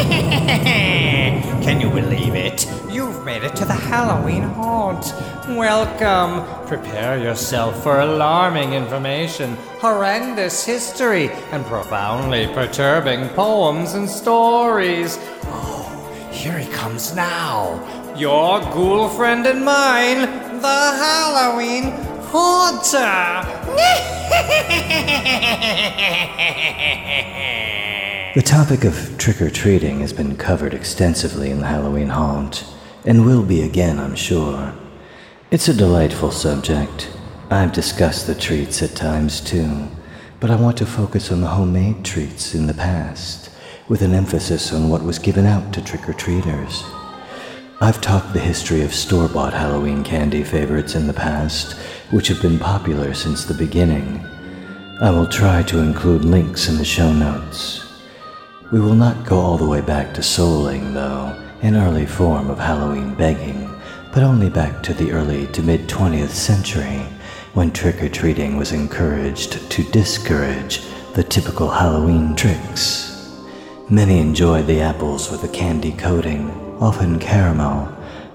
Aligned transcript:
Can 1.62 1.78
you 1.78 1.90
believe 1.90 2.34
it? 2.34 2.66
You've 2.90 3.22
made 3.22 3.42
it 3.44 3.54
to 3.56 3.66
the 3.66 3.74
Halloween 3.74 4.44
haunt. 4.44 5.12
Welcome. 5.46 6.42
Prepare 6.66 7.18
yourself 7.18 7.82
for 7.82 8.00
alarming 8.00 8.72
information, 8.72 9.56
horrendous 9.78 10.64
history, 10.64 11.28
and 11.52 11.66
profoundly 11.66 12.46
perturbing 12.46 13.28
poems 13.30 13.92
and 13.92 14.08
stories. 14.08 15.18
Oh, 15.44 16.30
here 16.32 16.56
he 16.56 16.70
comes 16.72 17.14
now. 17.14 18.14
Your 18.16 18.60
ghoul 18.72 19.10
friend 19.10 19.46
and 19.46 19.62
mine, 19.62 20.20
the 20.62 20.94
Halloween 21.04 21.92
Haunter. 22.32 23.44
The 28.32 28.42
topic 28.42 28.84
of 28.84 29.18
trick 29.18 29.42
or 29.42 29.50
treating 29.50 29.98
has 30.02 30.12
been 30.12 30.36
covered 30.36 30.72
extensively 30.72 31.50
in 31.50 31.58
the 31.58 31.66
Halloween 31.66 32.10
Haunt, 32.10 32.64
and 33.04 33.26
will 33.26 33.42
be 33.42 33.62
again, 33.62 33.98
I'm 33.98 34.14
sure. 34.14 34.72
It's 35.50 35.66
a 35.66 35.74
delightful 35.74 36.30
subject. 36.30 37.10
I've 37.50 37.72
discussed 37.72 38.28
the 38.28 38.36
treats 38.36 38.82
at 38.82 38.94
times 38.94 39.40
too, 39.40 39.88
but 40.38 40.48
I 40.48 40.54
want 40.54 40.76
to 40.76 40.86
focus 40.86 41.32
on 41.32 41.40
the 41.40 41.48
homemade 41.48 42.04
treats 42.04 42.54
in 42.54 42.68
the 42.68 42.74
past, 42.74 43.50
with 43.88 44.00
an 44.00 44.14
emphasis 44.14 44.72
on 44.72 44.88
what 44.88 45.02
was 45.02 45.18
given 45.18 45.44
out 45.44 45.72
to 45.72 45.82
trick 45.82 46.08
or 46.08 46.12
treaters. 46.12 46.84
I've 47.80 48.00
talked 48.00 48.32
the 48.32 48.38
history 48.38 48.82
of 48.82 48.94
store 48.94 49.26
bought 49.26 49.54
Halloween 49.54 50.04
candy 50.04 50.44
favorites 50.44 50.94
in 50.94 51.08
the 51.08 51.12
past, 51.12 51.72
which 52.12 52.28
have 52.28 52.40
been 52.40 52.60
popular 52.60 53.12
since 53.12 53.44
the 53.44 53.54
beginning. 53.54 54.24
I 55.00 55.10
will 55.10 55.26
try 55.26 55.64
to 55.64 55.80
include 55.80 56.24
links 56.24 56.68
in 56.68 56.76
the 56.76 56.84
show 56.84 57.12
notes. 57.12 57.89
We 58.72 58.78
will 58.78 58.94
not 58.94 59.26
go 59.26 59.40
all 59.40 59.58
the 59.58 59.66
way 59.66 59.80
back 59.80 60.14
to 60.14 60.20
souling, 60.20 60.94
though, 60.94 61.36
an 61.60 61.74
early 61.74 62.06
form 62.06 62.48
of 62.48 62.60
Halloween 62.60 63.16
begging, 63.16 63.68
but 64.12 64.22
only 64.22 64.48
back 64.48 64.80
to 64.84 64.94
the 64.94 65.10
early 65.10 65.48
to 65.48 65.62
mid 65.62 65.88
20th 65.88 66.30
century, 66.30 67.04
when 67.52 67.72
trick 67.72 68.00
or 68.00 68.08
treating 68.08 68.56
was 68.56 68.70
encouraged 68.70 69.68
to 69.72 69.82
discourage 69.90 70.82
the 71.14 71.24
typical 71.24 71.68
Halloween 71.68 72.36
tricks. 72.36 73.42
Many 73.88 74.20
enjoyed 74.20 74.68
the 74.68 74.80
apples 74.80 75.32
with 75.32 75.42
a 75.42 75.48
candy 75.48 75.90
coating, 75.90 76.48
often 76.80 77.18
caramel, 77.18 77.86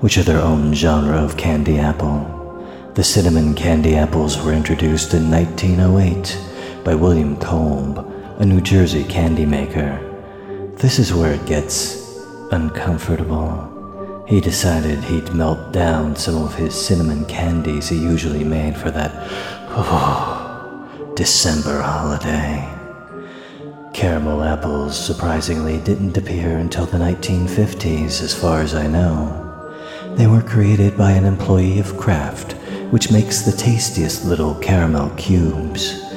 which 0.00 0.18
are 0.18 0.24
their 0.24 0.42
own 0.42 0.74
genre 0.74 1.16
of 1.16 1.36
candy 1.36 1.78
apple. 1.78 2.90
The 2.94 3.04
cinnamon 3.04 3.54
candy 3.54 3.94
apples 3.94 4.42
were 4.42 4.52
introduced 4.52 5.14
in 5.14 5.30
1908 5.30 6.84
by 6.84 6.96
William 6.96 7.36
Kolb, 7.36 7.98
a 8.40 8.44
New 8.44 8.60
Jersey 8.60 9.04
candy 9.04 9.46
maker. 9.46 10.10
This 10.84 10.98
is 10.98 11.14
where 11.14 11.32
it 11.32 11.46
gets 11.46 12.20
uncomfortable. 12.50 14.22
He 14.28 14.38
decided 14.38 15.02
he'd 15.02 15.32
melt 15.32 15.72
down 15.72 16.14
some 16.14 16.36
of 16.44 16.54
his 16.56 16.74
cinnamon 16.74 17.24
candies 17.24 17.88
he 17.88 17.96
usually 17.96 18.44
made 18.44 18.76
for 18.76 18.90
that 18.90 19.12
oh, 19.70 21.14
December 21.16 21.80
holiday. 21.80 22.68
Caramel 23.94 24.42
apples 24.42 24.94
surprisingly 24.94 25.78
didn't 25.78 26.18
appear 26.18 26.58
until 26.58 26.84
the 26.84 26.98
1950s, 26.98 28.20
as 28.20 28.34
far 28.34 28.60
as 28.60 28.74
I 28.74 28.86
know. 28.86 29.40
They 30.16 30.26
were 30.26 30.42
created 30.42 30.98
by 30.98 31.12
an 31.12 31.24
employee 31.24 31.78
of 31.78 31.96
Kraft, 31.96 32.52
which 32.90 33.10
makes 33.10 33.40
the 33.40 33.56
tastiest 33.56 34.26
little 34.26 34.54
caramel 34.56 35.08
cubes. 35.16 36.13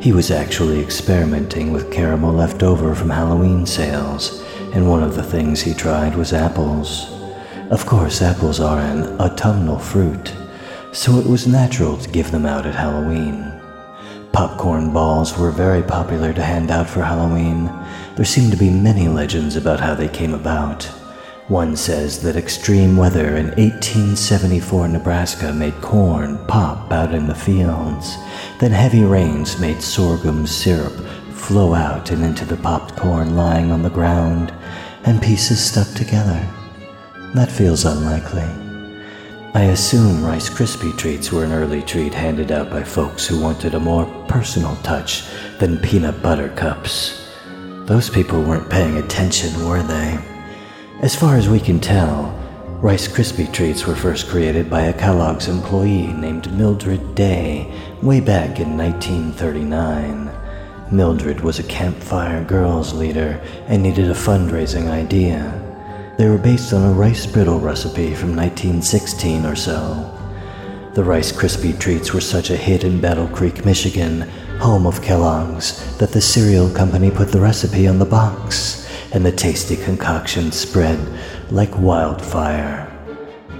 He 0.00 0.12
was 0.12 0.30
actually 0.30 0.80
experimenting 0.80 1.72
with 1.72 1.90
caramel 1.92 2.32
left 2.32 2.62
over 2.62 2.94
from 2.94 3.10
Halloween 3.10 3.66
sales, 3.66 4.44
and 4.72 4.88
one 4.88 5.02
of 5.02 5.16
the 5.16 5.24
things 5.24 5.60
he 5.60 5.74
tried 5.74 6.14
was 6.14 6.32
apples. 6.32 7.10
Of 7.70 7.84
course, 7.84 8.22
apples 8.22 8.60
are 8.60 8.78
an 8.78 9.20
autumnal 9.20 9.78
fruit, 9.78 10.32
so 10.92 11.18
it 11.18 11.26
was 11.26 11.48
natural 11.48 11.96
to 11.96 12.10
give 12.10 12.30
them 12.30 12.46
out 12.46 12.64
at 12.64 12.76
Halloween. 12.76 13.60
Popcorn 14.32 14.92
balls 14.92 15.36
were 15.36 15.50
very 15.50 15.82
popular 15.82 16.32
to 16.32 16.44
hand 16.44 16.70
out 16.70 16.88
for 16.88 17.02
Halloween. 17.02 17.66
There 18.14 18.24
seem 18.24 18.52
to 18.52 18.56
be 18.56 18.70
many 18.70 19.08
legends 19.08 19.56
about 19.56 19.80
how 19.80 19.94
they 19.96 20.08
came 20.08 20.32
about. 20.32 20.88
One 21.48 21.76
says 21.76 22.20
that 22.22 22.36
extreme 22.36 22.98
weather 22.98 23.38
in 23.38 23.46
1874 23.56 24.88
Nebraska 24.88 25.50
made 25.50 25.80
corn 25.80 26.38
pop 26.46 26.92
out 26.92 27.14
in 27.14 27.26
the 27.26 27.34
fields. 27.34 28.18
Then 28.60 28.70
heavy 28.70 29.02
rains 29.02 29.58
made 29.58 29.80
sorghum 29.80 30.46
syrup 30.46 30.92
flow 31.32 31.72
out 31.72 32.10
and 32.10 32.22
into 32.22 32.44
the 32.44 32.58
popped 32.58 32.96
corn 32.96 33.34
lying 33.34 33.72
on 33.72 33.82
the 33.82 33.88
ground, 33.88 34.52
and 35.04 35.22
pieces 35.22 35.64
stuck 35.64 35.88
together. 35.94 36.46
That 37.34 37.50
feels 37.50 37.86
unlikely. 37.86 38.44
I 39.54 39.70
assume 39.72 40.22
Rice 40.22 40.50
Krispie 40.50 40.98
treats 40.98 41.32
were 41.32 41.44
an 41.44 41.52
early 41.52 41.80
treat 41.80 42.12
handed 42.12 42.52
out 42.52 42.68
by 42.68 42.84
folks 42.84 43.26
who 43.26 43.40
wanted 43.40 43.74
a 43.74 43.80
more 43.80 44.04
personal 44.28 44.76
touch 44.82 45.24
than 45.58 45.78
peanut 45.78 46.22
butter 46.22 46.50
cups. 46.50 47.32
Those 47.86 48.10
people 48.10 48.42
weren't 48.42 48.68
paying 48.68 48.98
attention, 48.98 49.66
were 49.66 49.82
they? 49.82 50.18
As 51.00 51.14
far 51.14 51.36
as 51.36 51.48
we 51.48 51.60
can 51.60 51.78
tell, 51.78 52.34
Rice 52.82 53.06
Krispie 53.06 53.52
treats 53.52 53.86
were 53.86 53.94
first 53.94 54.26
created 54.26 54.68
by 54.68 54.82
a 54.82 54.92
Kellogg's 54.92 55.46
employee 55.46 56.08
named 56.08 56.52
Mildred 56.52 57.14
Day 57.14 57.72
way 58.02 58.18
back 58.18 58.58
in 58.58 58.76
1939. 58.76 60.28
Mildred 60.90 61.40
was 61.40 61.60
a 61.60 61.62
campfire 61.62 62.42
girls 62.42 62.94
leader 62.94 63.40
and 63.68 63.80
needed 63.80 64.10
a 64.10 64.14
fundraising 64.14 64.90
idea. 64.90 65.54
They 66.18 66.28
were 66.28 66.36
based 66.36 66.72
on 66.72 66.90
a 66.90 66.92
rice 66.92 67.26
brittle 67.26 67.60
recipe 67.60 68.12
from 68.12 68.34
1916 68.34 69.46
or 69.46 69.54
so. 69.54 70.12
The 70.94 71.04
Rice 71.04 71.30
Krispie 71.30 71.78
treats 71.78 72.12
were 72.12 72.20
such 72.20 72.50
a 72.50 72.56
hit 72.56 72.82
in 72.82 73.00
Battle 73.00 73.28
Creek, 73.28 73.64
Michigan, 73.64 74.22
home 74.58 74.84
of 74.84 75.00
Kellogg's, 75.00 75.96
that 75.98 76.10
the 76.10 76.20
cereal 76.20 76.68
company 76.68 77.12
put 77.12 77.30
the 77.30 77.40
recipe 77.40 77.86
on 77.86 78.00
the 78.00 78.04
box 78.04 78.87
and 79.12 79.24
the 79.24 79.32
tasty 79.32 79.76
concoction 79.76 80.52
spread 80.52 80.98
like 81.50 81.78
wildfire. 81.78 82.92